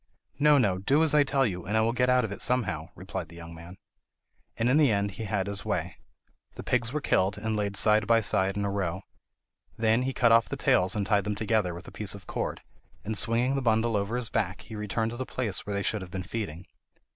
[0.39, 2.89] "No, no; do as I tell you, and I will get out of it somehow,"
[2.95, 3.77] replied the young man.
[4.57, 5.97] And in the end he had his way.
[6.55, 9.03] The pigs were killed, and laid side by side in a row.
[9.77, 12.63] Then he cut off the tails and tied them together with a piece of cord,
[13.05, 16.01] and swinging the bundle over his back, he returned to the place where they should
[16.01, 16.65] have been feeding.